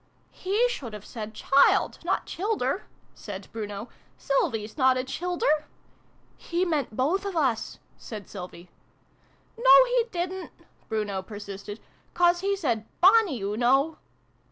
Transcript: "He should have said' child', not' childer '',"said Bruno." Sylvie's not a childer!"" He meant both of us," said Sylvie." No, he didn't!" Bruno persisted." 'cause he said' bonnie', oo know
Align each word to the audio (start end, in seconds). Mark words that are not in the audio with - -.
"He 0.45 0.67
should 0.67 0.93
have 0.93 1.05
said' 1.05 1.35
child', 1.35 1.99
not' 2.03 2.25
childer 2.25 2.87
'',"said 3.13 3.47
Bruno." 3.51 3.87
Sylvie's 4.17 4.75
not 4.75 4.97
a 4.97 5.03
childer!"" 5.03 5.67
He 6.49 6.65
meant 6.65 6.95
both 6.95 7.23
of 7.23 7.35
us," 7.37 7.77
said 7.99 8.27
Sylvie." 8.27 8.71
No, 9.63 9.85
he 9.85 10.05
didn't!" 10.11 10.49
Bruno 10.89 11.21
persisted." 11.21 11.79
'cause 12.15 12.39
he 12.39 12.55
said' 12.55 12.87
bonnie', 13.01 13.43
oo 13.43 13.55
know 13.55 13.99